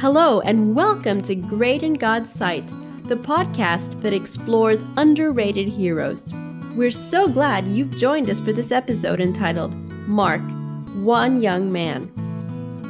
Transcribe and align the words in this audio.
Hello, 0.00 0.40
and 0.40 0.74
welcome 0.74 1.20
to 1.20 1.34
Great 1.34 1.82
in 1.82 1.92
God's 1.92 2.32
Sight, 2.32 2.66
the 3.04 3.16
podcast 3.16 4.00
that 4.00 4.14
explores 4.14 4.82
underrated 4.96 5.68
heroes. 5.68 6.32
We're 6.74 6.90
so 6.90 7.28
glad 7.28 7.66
you've 7.66 7.98
joined 7.98 8.30
us 8.30 8.40
for 8.40 8.54
this 8.54 8.72
episode 8.72 9.20
entitled 9.20 9.74
Mark, 10.08 10.40
One 11.04 11.42
Young 11.42 11.70
Man. 11.70 12.10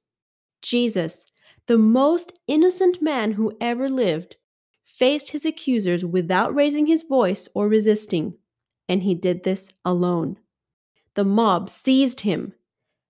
Jesus, 0.63 1.27
the 1.67 1.79
most 1.79 2.39
innocent 2.47 3.01
man 3.03 3.33
who 3.33 3.57
ever 3.61 3.89
lived, 3.89 4.37
faced 4.85 5.31
his 5.31 5.45
accusers 5.45 6.05
without 6.05 6.55
raising 6.55 6.87
his 6.87 7.03
voice 7.03 7.49
or 7.55 7.69
resisting, 7.69 8.35
and 8.89 9.03
he 9.03 9.15
did 9.15 9.45
this 9.45 9.73
alone. 9.85 10.39
The 11.15 11.25
mob 11.25 11.69
seized 11.69 12.21
him. 12.21 12.55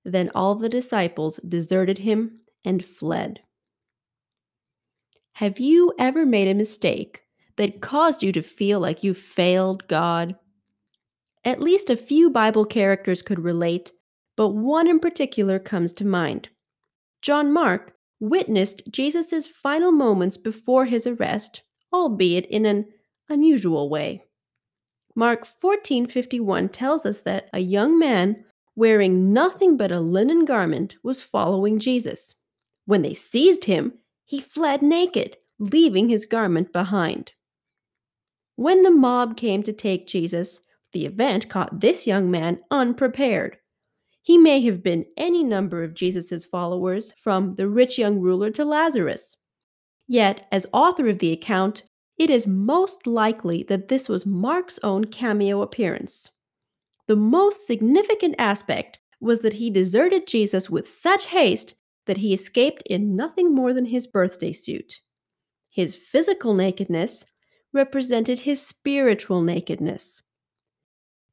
Then 0.05 0.31
all 0.35 0.55
the 0.55 0.69
disciples 0.69 1.37
deserted 1.37 1.99
him 1.99 2.41
and 2.65 2.85
fled. 2.85 3.41
Have 5.35 5.61
you 5.61 5.93
ever 5.99 6.27
made 6.27 6.49
a 6.49 6.55
mistake 6.55 7.23
that 7.57 7.81
caused 7.81 8.23
you 8.23 8.33
to 8.33 8.43
feel 8.43 8.81
like 8.81 9.03
you 9.05 9.15
failed 9.15 9.87
God? 9.89 10.37
At 11.45 11.61
least 11.61 11.91
a 11.91 11.97
few 11.97 12.31
Bible 12.31 12.65
characters 12.65 13.23
could 13.23 13.41
relate, 13.41 13.93
but 14.37 14.51
one 14.51 14.87
in 14.89 15.01
particular 15.01 15.59
comes 15.59 15.93
to 15.95 16.07
mind. 16.07 16.49
John 17.23 17.53
Mark 17.53 17.95
witnessed 18.21 18.83
Jesus' 18.91 19.47
final 19.47 19.93
moments 19.93 20.37
before 20.37 20.85
his 20.85 21.07
arrest, 21.07 21.63
albeit 21.93 22.47
in 22.47 22.67
an 22.67 22.87
unusual 23.29 23.89
way. 23.89 24.25
Mark 25.15 25.45
14:51 25.45 26.69
tells 26.69 27.05
us 27.05 27.21
that 27.21 27.49
a 27.53 27.61
young 27.61 27.99
man 27.99 28.45
wearing 28.77 29.33
nothing 29.33 29.77
but 29.77 29.91
a 29.91 30.01
linen 30.01 30.45
garment 30.45 30.97
was 31.03 31.23
following 31.23 31.79
Jesus. 31.79 32.35
When 32.87 33.03
they 33.03 33.15
seized 33.15 33.65
him, 33.65 33.95
he 34.25 34.41
fled 34.41 34.83
naked, 34.83 35.37
leaving 35.59 36.09
his 36.09 36.27
garment 36.27 36.73
behind. 36.73 37.33
When 38.57 38.83
the 38.83 38.91
mob 38.91 39.37
came 39.37 39.63
to 39.65 39.73
take 39.73 40.07
Jesus, 40.07 40.61
the 40.93 41.07
event 41.07 41.49
caught 41.49 41.81
this 41.81 42.07
young 42.07 42.31
man 42.31 42.61
unprepared. 42.71 43.59
He 44.23 44.37
may 44.37 44.61
have 44.63 44.83
been 44.83 45.07
any 45.17 45.43
number 45.43 45.83
of 45.83 45.95
Jesus' 45.95 46.45
followers, 46.45 47.13
from 47.13 47.55
the 47.55 47.69
rich 47.69 47.99
young 47.99 48.19
ruler 48.19 48.51
to 48.51 48.65
Lazarus. 48.65 49.37
Yet, 50.07 50.47
as 50.53 50.67
author 50.73 51.09
of 51.09 51.19
the 51.19 51.33
account, 51.33 51.85
it 52.19 52.29
is 52.29 52.47
most 52.47 53.07
likely 53.07 53.63
that 53.65 53.89
this 53.89 54.09
was 54.09 54.27
Mark's 54.27 54.79
own 54.83 55.05
cameo 55.07 55.63
appearance. 55.63 56.31
The 57.07 57.17
most 57.17 57.67
significant 57.67 58.35
aspect 58.39 58.99
was 59.21 59.41
that 59.41 59.55
he 59.55 59.71
deserted 59.71 60.27
Jesus 60.27 60.69
with 60.69 60.89
such 60.89 61.27
haste 61.27 61.75
that 62.07 62.19
he 62.19 62.33
escaped 62.33 62.83
in 62.87 63.17
nothing 63.17 63.55
more 63.55 63.73
than 63.73 63.87
his 63.87 64.07
birthday 64.07 64.53
suit. 64.53 65.01
His 65.71 65.95
physical 65.95 66.55
nakedness 66.55 67.25
represented 67.73 68.41
his 68.41 68.61
spiritual 68.61 69.43
nakedness. 69.43 70.23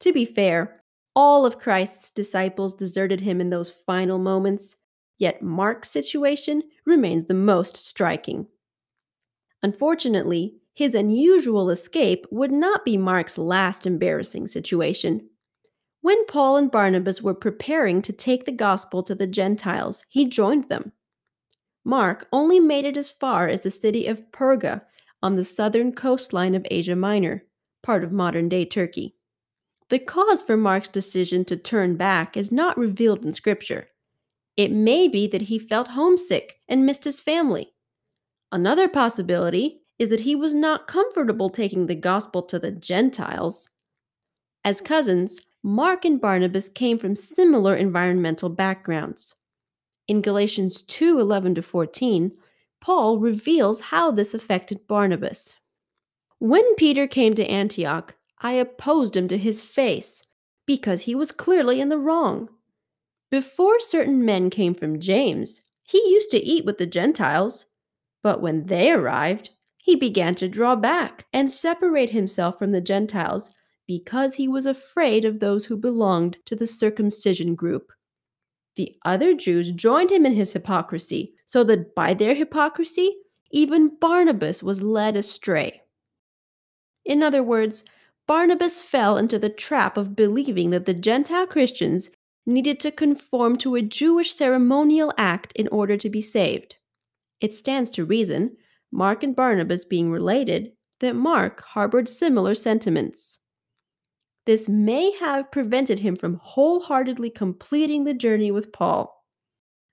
To 0.02 0.14
be 0.14 0.26
fair, 0.26 0.84
all 1.16 1.46
of 1.46 1.58
Christ's 1.58 2.12
disciples 2.12 2.76
deserted 2.76 3.22
him 3.22 3.42
in 3.42 3.50
those 3.50 3.72
final 3.72 4.20
moments, 4.20 4.76
yet 5.18 5.42
Mark's 5.42 5.90
situation 5.90 6.62
remains 6.86 7.26
the 7.26 7.34
most 7.34 7.76
striking. 7.76 8.48
Unfortunately, 9.64 10.58
his 10.74 10.94
unusual 10.94 11.72
escape 11.72 12.28
would 12.30 12.52
not 12.52 12.86
be 12.86 12.98
Mark's 12.98 13.40
last 13.40 13.88
embarrassing 13.88 14.46
situation. 14.46 15.28
When 16.02 16.24
Paul 16.28 16.58
and 16.58 16.70
Barnabas 16.70 17.22
were 17.22 17.34
preparing 17.34 18.04
to 18.04 18.14
take 18.14 18.46
the 18.46 18.52
gospel 18.52 19.02
to 19.04 19.16
the 19.16 19.26
Gentiles, 19.26 20.06
he 20.08 20.26
joined 20.26 20.70
them. 20.70 20.92
Mark 21.84 22.28
only 22.32 22.60
made 22.60 22.86
it 22.86 22.96
as 22.96 23.10
far 23.10 23.48
as 23.48 23.62
the 23.62 23.72
city 23.72 24.06
of 24.06 24.32
Perga 24.32 24.84
on 25.24 25.36
the 25.36 25.44
southern 25.44 25.94
coastline 25.94 26.54
of 26.54 26.66
Asia 26.70 26.96
Minor, 26.96 27.46
part 27.82 28.04
of 28.04 28.12
modern 28.12 28.48
day 28.48 28.64
Turkey. 28.64 29.17
The 29.90 30.00
cause 30.00 30.44
for 30.44 30.58
Mark's 30.58 30.90
decision 30.90 31.46
to 31.46 31.56
turn 31.56 31.96
back 31.96 32.36
is 32.36 32.52
not 32.52 32.78
revealed 32.78 33.24
in 33.24 33.32
Scripture. 33.32 33.88
It 34.58 34.72
may 34.72 35.08
be 35.08 35.28
that 35.28 35.44
he 35.44 35.60
felt 35.60 35.90
homesick 35.90 36.60
and 36.68 36.86
missed 36.86 37.06
his 37.06 37.20
family. 37.20 37.74
Another 38.52 38.90
possibility 38.90 39.82
is 39.98 40.10
that 40.10 40.22
he 40.22 40.36
was 40.36 40.54
not 40.54 40.88
comfortable 40.88 41.50
taking 41.50 41.88
the 41.88 41.96
gospel 41.96 42.42
to 42.44 42.60
the 42.60 42.72
Gentiles. 42.72 43.70
As 44.66 44.82
cousins, 44.82 45.40
Mark 45.64 46.04
and 46.04 46.20
Barnabas 46.20 46.70
came 46.70 46.98
from 46.98 47.16
similar 47.16 47.76
environmental 47.76 48.50
backgrounds. 48.50 49.36
In 50.08 50.22
Galatians 50.22 50.82
2 50.82 51.20
11 51.20 51.62
14, 51.62 52.32
Paul 52.82 53.20
reveals 53.20 53.82
how 53.82 54.12
this 54.12 54.34
affected 54.34 54.88
Barnabas. 54.88 55.58
When 56.40 56.76
Peter 56.76 57.08
came 57.08 57.34
to 57.36 57.46
Antioch, 57.46 58.16
I 58.40 58.54
opposed 58.54 59.16
him 59.16 59.28
to 59.30 59.38
his 59.38 59.62
face, 59.62 60.24
because 60.66 61.04
he 61.04 61.16
was 61.16 61.32
clearly 61.32 61.82
in 61.82 61.90
the 61.90 61.98
wrong. 61.98 62.50
Before 63.30 63.80
certain 63.80 64.24
men 64.24 64.50
came 64.50 64.74
from 64.74 65.00
James, 65.00 65.62
he 65.84 65.98
used 66.10 66.32
to 66.32 66.44
eat 66.44 66.66
with 66.66 66.78
the 66.78 66.86
Gentiles. 66.86 67.66
But 68.22 68.42
when 68.42 68.66
they 68.68 68.92
arrived, 68.92 69.52
he 69.78 69.96
began 69.96 70.36
to 70.36 70.50
draw 70.50 70.76
back 70.76 71.26
and 71.32 71.50
separate 71.52 72.10
himself 72.10 72.60
from 72.60 72.72
the 72.72 72.82
Gentiles 72.82 73.56
because 73.88 74.36
he 74.36 74.48
was 74.48 74.66
afraid 74.66 75.24
of 75.24 75.40
those 75.40 75.66
who 75.66 75.78
belonged 75.78 76.38
to 76.46 76.56
the 76.56 76.68
circumcision 76.68 77.56
group. 77.56 77.92
The 78.76 78.96
other 79.06 79.34
Jews 79.34 79.72
joined 79.72 80.12
him 80.12 80.26
in 80.26 80.34
his 80.34 80.54
hypocrisy, 80.54 81.34
so 81.46 81.64
that 81.64 81.96
by 81.96 82.14
their 82.14 82.36
hypocrisy, 82.36 83.16
even 83.50 83.96
Barnabas 84.00 84.62
was 84.62 84.84
led 84.84 85.16
astray. 85.16 85.82
In 87.06 87.24
other 87.24 87.42
words, 87.42 87.86
Barnabas 88.28 88.78
fell 88.78 89.18
into 89.18 89.40
the 89.40 89.50
trap 89.50 89.98
of 89.98 90.16
believing 90.16 90.70
that 90.72 90.86
the 90.86 90.94
Gentile 90.94 91.48
Christians 91.48 92.12
needed 92.46 92.80
to 92.82 92.92
conform 92.92 93.56
to 93.58 93.76
a 93.76 93.82
Jewish 93.82 94.34
ceremonial 94.34 95.14
act 95.18 95.54
in 95.54 95.70
order 95.70 95.96
to 95.98 96.10
be 96.10 96.22
saved. 96.22 96.76
It 97.40 97.56
stands 97.56 97.90
to 97.92 98.06
reason, 98.06 98.58
Mark 98.92 99.24
and 99.24 99.36
Barnabas 99.36 99.86
being 99.86 100.12
related, 100.12 100.74
that 101.00 101.16
Mark 101.16 101.62
harbored 101.62 102.10
similar 102.10 102.54
sentiments. 102.54 103.40
This 104.46 104.68
may 104.68 105.12
have 105.20 105.52
prevented 105.52 106.00
him 106.00 106.16
from 106.16 106.40
wholeheartedly 106.42 107.30
completing 107.30 108.04
the 108.04 108.14
journey 108.14 108.52
with 108.52 108.72
Paul. 108.72 109.26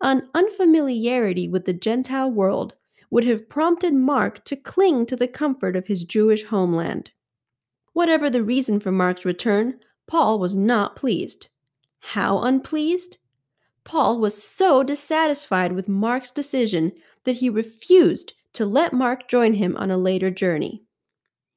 An 0.00 0.28
unfamiliarity 0.34 1.48
with 1.48 1.66
the 1.66 1.72
Gentile 1.72 2.30
world 2.30 2.74
would 3.10 3.24
have 3.24 3.48
prompted 3.48 3.94
Mark 3.94 4.44
to 4.44 4.56
cling 4.56 5.06
to 5.06 5.16
the 5.16 5.28
comfort 5.28 5.76
of 5.76 5.86
his 5.86 6.04
Jewish 6.04 6.44
homeland. 6.44 7.12
Whatever 7.94 8.28
the 8.28 8.42
reason 8.42 8.80
for 8.80 8.90
Mark's 8.90 9.24
return, 9.24 9.78
Paul 10.06 10.38
was 10.38 10.54
not 10.54 10.96
pleased. 10.96 11.46
How 12.00 12.40
unpleased? 12.40 13.16
Paul 13.84 14.18
was 14.18 14.42
so 14.42 14.82
dissatisfied 14.82 15.72
with 15.72 15.88
Mark's 15.88 16.30
decision 16.30 16.92
that 17.22 17.36
he 17.36 17.48
refused 17.48 18.34
to 18.54 18.66
let 18.66 18.92
Mark 18.92 19.28
join 19.28 19.54
him 19.54 19.76
on 19.76 19.90
a 19.90 19.96
later 19.96 20.30
journey. 20.30 20.82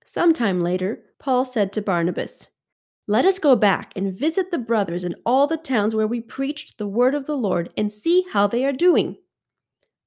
Sometime 0.06 0.62
later, 0.62 1.04
Paul 1.20 1.44
said 1.44 1.74
to 1.74 1.82
Barnabas, 1.82 2.48
Let 3.08 3.26
us 3.26 3.40
go 3.40 3.56
back 3.56 3.92
and 3.96 4.14
visit 4.14 4.52
the 4.52 4.60
brothers 4.60 5.04
in 5.04 5.16
all 5.26 5.48
the 5.48 5.58
towns 5.58 5.96
where 5.96 6.08
we 6.08 6.22
preached 6.22 6.78
the 6.78 6.88
word 6.88 7.16
of 7.16 7.26
the 7.26 7.36
Lord 7.36 7.74
and 7.76 7.92
see 7.92 8.26
how 8.32 8.46
they 8.46 8.64
are 8.64 8.72
doing. 8.72 9.18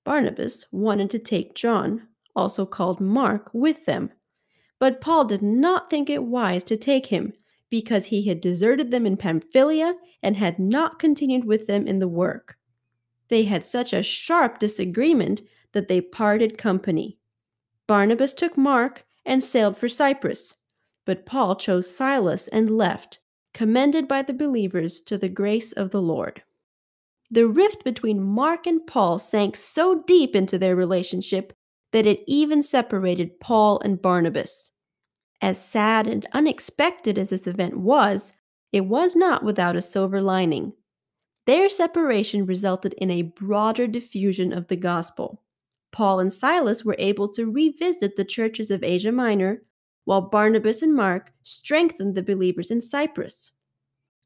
Barnabas 0.05 0.67
wanted 0.71 1.11
to 1.11 1.19
take 1.19 1.55
John, 1.57 2.07
also 2.37 2.65
called 2.65 3.01
Mark, 3.01 3.51
with 3.53 3.85
them 3.87 4.11
but 4.81 5.01
Paul 5.01 5.27
did 5.27 5.43
not 5.43 5.89
think 5.89 6.11
it 6.11 6.25
wise 6.25 6.65
to 6.65 6.77
take 6.77 7.07
him, 7.07 7.35
because 7.69 8.07
he 8.07 8.27
had 8.27 8.41
deserted 8.41 8.91
them 8.91 9.07
in 9.07 9.17
Pamphylia 9.17 9.95
and 10.23 10.37
had 10.37 10.59
not 10.59 10.99
continued 10.99 11.45
with 11.45 11.69
them 11.69 11.87
in 11.87 12.01
the 12.01 12.09
work. 12.09 12.57
They 13.29 13.45
had 13.45 13.65
such 13.65 13.93
a 13.93 14.03
sharp 14.03 14.59
disagreement 14.59 15.43
that 15.71 15.87
they 15.87 16.01
parted 16.01 16.59
company. 16.59 17.19
Barnabas 17.87 18.35
took 18.35 18.57
Mark 18.57 19.05
and 19.25 19.45
sailed 19.45 19.77
for 19.77 19.89
Cyprus, 19.89 20.57
but 21.05 21.27
Paul 21.27 21.55
chose 21.55 21.95
Silas 21.95 22.49
and 22.49 22.77
left, 22.77 23.21
commended 23.55 24.09
by 24.09 24.23
the 24.23 24.33
believers 24.33 25.01
to 25.03 25.17
the 25.17 25.29
grace 25.29 25.73
of 25.73 25.91
the 25.91 26.03
Lord. 26.03 26.43
The 27.31 27.47
rift 27.47 27.85
between 27.85 28.23
Mark 28.23 28.67
and 28.67 28.85
Paul 28.85 29.19
sank 29.19 29.55
so 29.55 30.03
deep 30.07 30.35
into 30.35 30.59
their 30.59 30.75
relationship 30.75 31.53
that 31.93 32.07
it 32.07 32.25
even 32.27 32.63
separated 32.63 33.39
Paul 33.41 33.81
and 33.85 34.01
Barnabas. 34.03 34.70
As 35.41 35.63
sad 35.63 36.07
and 36.07 36.27
unexpected 36.33 37.19
as 37.19 37.31
this 37.31 37.47
event 37.47 37.79
was, 37.79 38.35
it 38.73 38.83
was 38.83 39.17
not 39.17 39.43
without 39.43 39.77
a 39.77 39.83
silver 39.83 40.21
lining. 40.21 40.75
Their 41.47 41.69
separation 41.69 42.47
resulted 42.47 42.93
in 42.95 43.11
a 43.11 43.23
broader 43.23 43.87
diffusion 43.87 44.53
of 44.53 44.69
the 44.69 44.77
gospel. 44.77 45.43
Paul 45.93 46.21
and 46.21 46.33
Silas 46.33 46.85
were 46.85 46.97
able 46.99 47.27
to 47.29 47.51
revisit 47.51 48.17
the 48.17 48.25
churches 48.25 48.71
of 48.71 48.85
Asia 48.85 49.11
Minor, 49.11 49.63
while 50.05 50.21
Barnabas 50.21 50.83
and 50.83 50.95
Mark 50.95 51.33
strengthened 51.43 52.15
the 52.15 52.23
believers 52.23 52.71
in 52.71 52.81
Cyprus. 52.81 53.53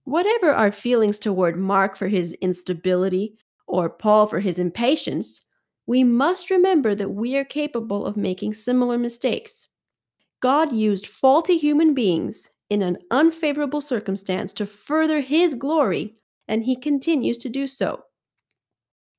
Whatever 0.04 0.52
our 0.52 0.70
feelings 0.70 1.18
toward 1.18 1.56
Mark 1.56 1.96
for 1.96 2.08
his 2.08 2.34
instability 2.34 3.38
or 3.66 3.88
Paul 3.88 4.26
for 4.26 4.40
his 4.40 4.58
impatience, 4.58 5.46
we 5.86 6.04
must 6.04 6.50
remember 6.50 6.94
that 6.94 7.10
we 7.10 7.36
are 7.36 7.44
capable 7.44 8.04
of 8.04 8.16
making 8.16 8.52
similar 8.54 8.98
mistakes. 8.98 9.68
God 10.44 10.74
used 10.74 11.06
faulty 11.06 11.56
human 11.56 11.94
beings 11.94 12.50
in 12.68 12.82
an 12.82 12.98
unfavorable 13.10 13.80
circumstance 13.80 14.52
to 14.52 14.66
further 14.66 15.22
his 15.22 15.54
glory, 15.54 16.16
and 16.46 16.62
he 16.64 16.76
continues 16.76 17.38
to 17.38 17.48
do 17.48 17.66
so. 17.66 18.02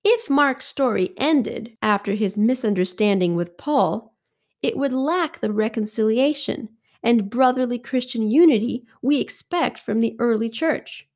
If 0.03 0.29
Mark's 0.29 0.67
story 0.67 1.15
ended 1.17 1.77
after 1.81 2.13
his 2.13 2.37
misunderstanding 2.37 3.35
with 3.35 3.57
Paul, 3.57 4.13
it 4.61 4.77
would 4.77 4.93
lack 4.93 5.39
the 5.39 5.51
reconciliation 5.51 6.69
and 7.01 7.27
brotherly 7.27 7.79
Christian 7.79 8.29
unity 8.29 8.85
we 9.01 9.19
expect 9.19 9.79
from 9.79 10.01
the 10.01 10.15
early 10.19 10.47
church. 10.47 11.07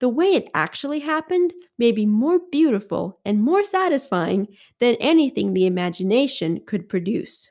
The 0.00 0.10
way 0.10 0.34
it 0.34 0.50
actually 0.52 1.00
happened 1.00 1.54
may 1.78 1.92
be 1.92 2.04
more 2.04 2.40
beautiful 2.52 3.20
and 3.24 3.42
more 3.42 3.64
satisfying 3.64 4.48
than 4.80 4.96
anything 4.96 5.54
the 5.54 5.64
imagination 5.64 6.60
could 6.66 6.90
produce. 6.90 7.50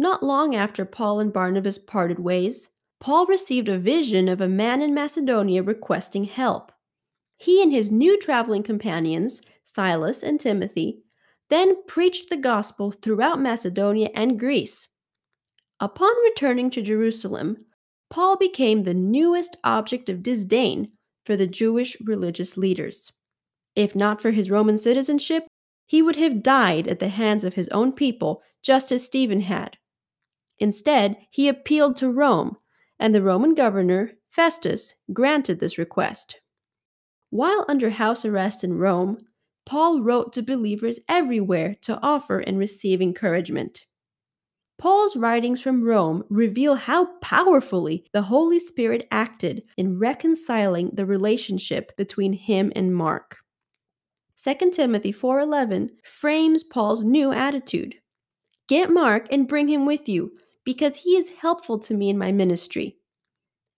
Not 0.00 0.22
long 0.22 0.54
after 0.54 0.86
Paul 0.86 1.20
and 1.20 1.30
Barnabas 1.30 1.76
parted 1.76 2.18
ways, 2.18 2.70
Paul 3.00 3.26
received 3.26 3.68
a 3.68 3.78
vision 3.78 4.28
of 4.28 4.40
a 4.40 4.48
man 4.48 4.80
in 4.80 4.94
Macedonia 4.94 5.62
requesting 5.62 6.24
help. 6.24 6.72
He 7.36 7.62
and 7.62 7.70
his 7.70 7.90
new 7.90 8.18
traveling 8.18 8.62
companions, 8.62 9.42
Silas 9.62 10.22
and 10.22 10.40
Timothy, 10.40 11.02
then 11.50 11.84
preached 11.86 12.30
the 12.30 12.38
gospel 12.38 12.90
throughout 12.90 13.42
Macedonia 13.42 14.08
and 14.14 14.40
Greece. 14.40 14.88
Upon 15.80 16.12
returning 16.24 16.70
to 16.70 16.80
Jerusalem, 16.80 17.66
Paul 18.08 18.38
became 18.38 18.84
the 18.84 18.94
newest 18.94 19.58
object 19.64 20.08
of 20.08 20.22
disdain 20.22 20.92
for 21.26 21.36
the 21.36 21.46
Jewish 21.46 21.98
religious 22.00 22.56
leaders. 22.56 23.12
If 23.76 23.94
not 23.94 24.22
for 24.22 24.30
his 24.30 24.50
Roman 24.50 24.78
citizenship, 24.78 25.46
he 25.84 26.00
would 26.00 26.16
have 26.16 26.42
died 26.42 26.88
at 26.88 27.00
the 27.00 27.08
hands 27.08 27.44
of 27.44 27.52
his 27.52 27.68
own 27.68 27.92
people, 27.92 28.42
just 28.62 28.90
as 28.90 29.04
Stephen 29.04 29.42
had. 29.42 29.76
Instead, 30.60 31.16
he 31.30 31.48
appealed 31.48 31.96
to 31.96 32.10
Rome, 32.10 32.56
and 32.98 33.14
the 33.14 33.22
Roman 33.22 33.54
governor, 33.54 34.12
Festus, 34.28 34.94
granted 35.12 35.58
this 35.58 35.78
request. 35.78 36.40
While 37.30 37.64
under 37.66 37.90
house 37.90 38.24
arrest 38.24 38.62
in 38.62 38.74
Rome, 38.74 39.18
Paul 39.64 40.02
wrote 40.02 40.32
to 40.34 40.42
believers 40.42 41.00
everywhere 41.08 41.76
to 41.82 41.98
offer 42.02 42.40
and 42.40 42.58
receive 42.58 43.00
encouragement. 43.00 43.86
Paul's 44.78 45.16
writings 45.16 45.60
from 45.60 45.84
Rome 45.84 46.24
reveal 46.28 46.74
how 46.74 47.06
powerfully 47.20 48.06
the 48.12 48.22
Holy 48.22 48.58
Spirit 48.58 49.06
acted 49.10 49.62
in 49.76 49.98
reconciling 49.98 50.90
the 50.92 51.06
relationship 51.06 51.96
between 51.96 52.32
him 52.32 52.72
and 52.74 52.94
Mark. 52.94 53.38
2 54.36 54.72
Timothy 54.72 55.12
4:11 55.12 55.90
frames 56.02 56.62
Paul's 56.64 57.04
new 57.04 57.30
attitude. 57.30 57.96
Get 58.68 58.90
Mark 58.90 59.26
and 59.30 59.46
bring 59.46 59.68
him 59.68 59.84
with 59.84 60.08
you 60.08 60.32
because 60.64 60.98
he 60.98 61.16
is 61.16 61.30
helpful 61.40 61.78
to 61.78 61.94
me 61.94 62.10
in 62.10 62.18
my 62.18 62.32
ministry. 62.32 62.96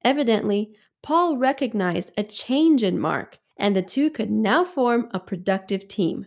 Evidently, 0.05 0.75
Paul 1.02 1.37
recognized 1.37 2.12
a 2.17 2.23
change 2.23 2.82
in 2.82 2.99
Mark, 2.99 3.38
and 3.56 3.76
the 3.76 3.82
two 3.82 4.11
could 4.11 4.31
now 4.31 4.64
form 4.64 5.08
a 5.12 5.20
productive 5.20 5.88
team. 5.88 6.26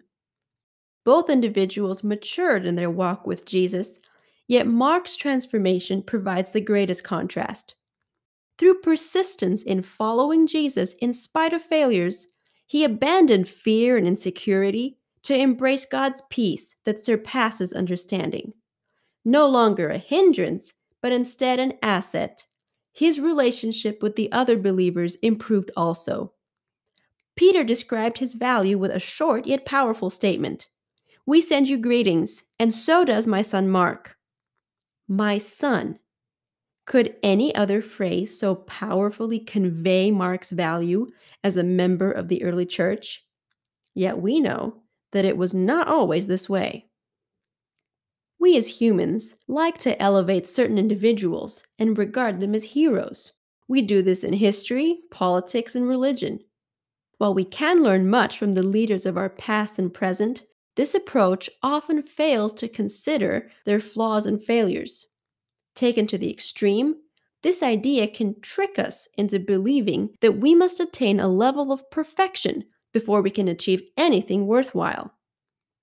Both 1.04 1.30
individuals 1.30 2.04
matured 2.04 2.66
in 2.66 2.76
their 2.76 2.90
walk 2.90 3.28
with 3.28 3.46
Jesus, 3.46 4.00
yet 4.48 4.68
Mark's 4.68 5.16
transformation 5.16 6.02
provides 6.02 6.52
the 6.52 6.62
greatest 6.62 7.04
contrast. 7.04 7.76
Through 8.58 8.82
persistence 8.82 9.64
in 9.64 9.82
following 9.82 10.48
Jesus 10.48 10.94
in 10.96 11.14
spite 11.14 11.54
of 11.54 11.62
failures, 11.62 12.28
he 12.66 12.84
abandoned 12.84 13.48
fear 13.48 13.98
and 13.98 14.08
insecurity 14.08 14.98
to 15.24 15.38
embrace 15.38 15.86
God's 15.86 16.24
peace 16.30 16.76
that 16.86 17.04
surpasses 17.04 17.74
understanding 17.74 18.54
no 19.26 19.48
longer 19.50 19.90
a 19.90 19.98
hindrance, 19.98 20.74
but 21.02 21.12
instead 21.12 21.60
an 21.60 21.74
asset. 21.82 22.46
His 22.94 23.20
relationship 23.20 24.02
with 24.02 24.16
the 24.16 24.32
other 24.32 24.58
believers 24.58 25.16
improved 25.16 25.72
also. 25.76 26.32
Peter 27.36 27.64
described 27.64 28.20
his 28.20 28.34
value 28.34 28.78
with 28.78 28.92
a 28.92 29.00
short 29.00 29.46
yet 29.46 29.66
powerful 29.66 30.10
statement 30.10 30.70
We 31.26 31.42
send 31.42 31.68
you 31.68 31.78
greetings, 31.78 32.44
and 32.60 32.74
so 32.74 33.04
does 33.04 33.28
my 33.28 33.42
son 33.42 33.68
Mark. 33.68 34.16
My 35.08 35.38
son. 35.38 36.00
Could 36.86 37.16
any 37.24 37.54
other 37.56 37.82
phrase 37.82 38.40
so 38.40 38.56
powerfully 38.56 39.40
convey 39.40 40.12
Mark's 40.12 40.52
value 40.52 41.12
as 41.44 41.58
a 41.58 41.64
member 41.64 42.12
of 42.12 42.28
the 42.28 42.44
early 42.44 42.66
church? 42.66 43.26
Yet 43.96 44.22
we 44.22 44.40
know 44.40 44.84
that 45.12 45.26
it 45.26 45.36
was 45.36 45.54
not 45.54 45.88
always 45.88 46.28
this 46.28 46.48
way. 46.48 46.86
We 48.46 48.58
as 48.58 48.80
humans 48.80 49.40
like 49.48 49.80
to 49.80 50.00
elevate 50.00 50.46
certain 50.46 50.78
individuals 50.78 51.64
and 51.80 51.98
regard 51.98 52.40
them 52.40 52.54
as 52.54 52.64
heroes. 52.64 53.32
We 53.68 53.82
do 53.82 54.04
this 54.04 54.24
in 54.24 54.34
history, 54.34 55.00
politics, 55.10 55.74
and 55.74 55.88
religion. 55.88 56.42
While 57.18 57.34
we 57.34 57.44
can 57.44 57.82
learn 57.82 58.08
much 58.08 58.38
from 58.38 58.54
the 58.54 58.62
leaders 58.62 59.08
of 59.08 59.18
our 59.18 59.32
past 59.32 59.80
and 59.80 59.92
present, 59.92 60.44
this 60.76 60.94
approach 60.94 61.50
often 61.64 62.04
fails 62.04 62.54
to 62.54 62.68
consider 62.68 63.50
their 63.66 63.80
flaws 63.80 64.28
and 64.28 64.40
failures. 64.40 65.08
Taken 65.74 66.06
to 66.06 66.18
the 66.20 66.30
extreme, 66.30 66.98
this 67.42 67.64
idea 67.64 68.08
can 68.08 68.40
trick 68.42 68.78
us 68.78 69.08
into 69.18 69.40
believing 69.40 70.12
that 70.22 70.38
we 70.38 70.54
must 70.54 70.80
attain 70.80 71.20
a 71.20 71.28
level 71.28 71.72
of 71.72 71.90
perfection 71.90 72.66
before 72.94 73.24
we 73.24 73.32
can 73.32 73.48
achieve 73.48 73.82
anything 73.98 74.46
worthwhile. 74.46 75.16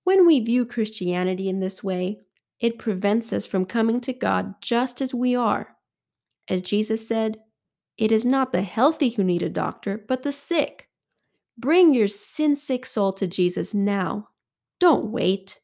When 0.04 0.28
we 0.28 0.38
view 0.38 0.64
Christianity 0.64 1.48
in 1.48 1.58
this 1.58 1.82
way, 1.82 2.20
it 2.62 2.78
prevents 2.78 3.32
us 3.32 3.44
from 3.44 3.66
coming 3.66 4.00
to 4.00 4.12
God 4.12 4.54
just 4.62 5.02
as 5.02 5.12
we 5.12 5.34
are. 5.34 5.76
As 6.48 6.62
Jesus 6.62 7.06
said, 7.06 7.38
it 7.98 8.12
is 8.12 8.24
not 8.24 8.52
the 8.52 8.62
healthy 8.62 9.10
who 9.10 9.24
need 9.24 9.42
a 9.42 9.50
doctor, 9.50 10.04
but 10.06 10.22
the 10.22 10.32
sick. 10.32 10.88
Bring 11.58 11.92
your 11.92 12.08
sin 12.08 12.54
sick 12.56 12.86
soul 12.86 13.12
to 13.14 13.26
Jesus 13.26 13.74
now. 13.74 14.28
Don't 14.78 15.10
wait. 15.10 15.60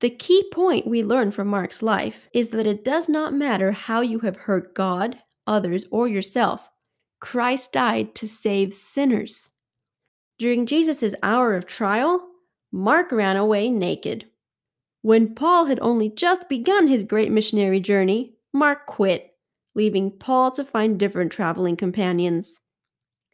The 0.00 0.10
key 0.10 0.44
point 0.52 0.88
we 0.88 1.02
learn 1.02 1.30
from 1.30 1.48
Mark's 1.48 1.82
life 1.82 2.28
is 2.34 2.50
that 2.50 2.66
it 2.66 2.84
does 2.84 3.08
not 3.08 3.32
matter 3.32 3.70
how 3.70 4.00
you 4.00 4.18
have 4.20 4.36
hurt 4.36 4.74
God, 4.74 5.18
others, 5.46 5.86
or 5.90 6.08
yourself. 6.08 6.68
Christ 7.20 7.72
died 7.72 8.14
to 8.16 8.26
save 8.26 8.72
sinners. 8.72 9.52
During 10.38 10.66
Jesus' 10.66 11.14
hour 11.22 11.54
of 11.54 11.64
trial, 11.64 12.28
Mark 12.72 13.12
ran 13.12 13.36
away 13.36 13.70
naked. 13.70 14.26
When 15.04 15.34
Paul 15.34 15.66
had 15.66 15.78
only 15.82 16.08
just 16.08 16.48
begun 16.48 16.86
his 16.86 17.04
great 17.04 17.30
missionary 17.30 17.78
journey, 17.78 18.36
Mark 18.54 18.86
quit, 18.86 19.34
leaving 19.74 20.10
Paul 20.10 20.50
to 20.52 20.64
find 20.64 20.98
different 20.98 21.30
traveling 21.30 21.76
companions. 21.76 22.60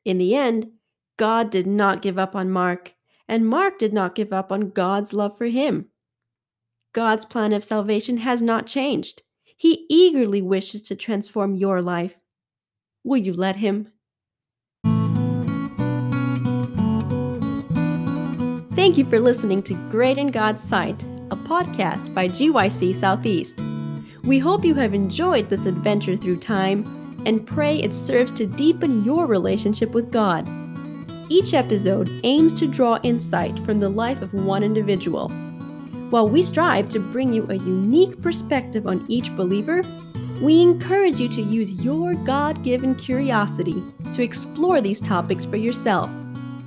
In 0.04 0.18
the 0.18 0.34
end, 0.34 0.72
God 1.16 1.48
did 1.48 1.68
not 1.68 2.02
give 2.02 2.18
up 2.18 2.34
on 2.34 2.50
Mark, 2.50 2.96
and 3.28 3.46
Mark 3.46 3.78
did 3.78 3.92
not 3.92 4.16
give 4.16 4.32
up 4.32 4.50
on 4.50 4.70
God's 4.70 5.12
love 5.12 5.38
for 5.38 5.46
him. 5.46 5.86
God's 6.92 7.24
plan 7.24 7.52
of 7.52 7.62
salvation 7.62 8.16
has 8.16 8.42
not 8.42 8.66
changed. 8.66 9.22
He 9.56 9.86
eagerly 9.88 10.42
wishes 10.42 10.82
to 10.88 10.96
transform 10.96 11.54
your 11.54 11.80
life. 11.80 12.18
Will 13.04 13.18
you 13.18 13.32
let 13.32 13.54
Him? 13.54 13.92
Thank 18.74 18.98
you 18.98 19.04
for 19.04 19.20
listening 19.20 19.62
to 19.62 19.74
Great 19.92 20.18
in 20.18 20.32
God's 20.32 20.60
Sight 20.60 21.06
a 21.30 21.37
podcast 21.37 22.12
by 22.12 22.28
GYC 22.28 22.94
Southeast. 22.94 23.60
We 24.25 24.38
hope 24.38 24.64
you 24.64 24.75
have 24.75 24.94
enjoyed 24.94 25.49
this 25.49 25.66
adventure 25.66 26.16
through 26.16 26.38
time 26.38 27.22
and 27.26 27.46
pray 27.46 27.78
it 27.78 27.94
serves 27.94 28.32
to 28.32 28.46
deepen 28.46 29.04
your 29.04 29.26
relationship 29.26 29.90
with 29.90 30.10
God. 30.10 30.49
Each 31.28 31.54
episode 31.54 32.10
aims 32.25 32.52
to 32.54 32.66
draw 32.66 32.99
insight 33.02 33.58
from 33.60 33.80
the 33.80 33.88
life 33.88 34.22
of 34.22 34.34
one 34.34 34.62
individual. 34.62 35.28
While 36.10 36.28
we 36.28 36.42
strive 36.42 36.88
to 36.88 36.99
bring 36.99 37.32
you 37.32 37.46
a 37.49 37.54
unique 37.54 38.20
perspective 38.20 38.87
on 38.87 39.06
each 39.08 39.34
believer, 39.37 39.82
we 40.40 40.60
encourage 40.60 41.20
you 41.20 41.28
to 41.28 41.42
use 41.42 41.75
your 41.75 42.14
God 42.14 42.64
given 42.64 42.94
curiosity 42.94 43.82
to 44.12 44.22
explore 44.22 44.80
these 44.80 45.00
topics 45.00 45.44
for 45.44 45.56
yourself. 45.56 46.10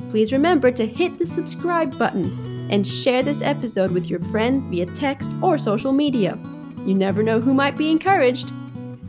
Please 0.10 0.32
remember 0.32 0.72
to 0.72 0.86
hit 0.86 1.17
the 1.17 1.25
subscribe 1.25 1.98
button 1.98 2.52
and 2.70 2.86
share 2.86 3.24
this 3.24 3.41
episode 3.41 3.91
with 3.91 4.10
your 4.10 4.20
friends 4.20 4.67
via 4.67 4.86
text 4.86 5.32
or 5.41 5.58
social 5.58 5.93
media. 5.93 6.38
You 6.86 6.93
never 6.93 7.24
know 7.24 7.39
who 7.39 7.53
might 7.53 7.77
be 7.77 7.91
encouraged. 7.91 8.51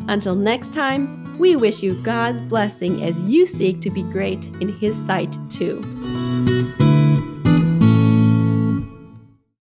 Until 0.09 0.35
next 0.35 0.73
time, 0.73 1.25
We 1.39 1.57
wish 1.57 1.83
you 1.83 2.01
God's 2.03 2.41
blessing 2.43 3.03
as 3.03 3.19
you 3.23 3.45
seek 3.47 3.81
to 3.81 3.91
be 3.91 4.03
great 4.03 4.47
in 4.61 4.69
His 4.69 4.97
sight, 4.97 5.37
too. 5.51 6.04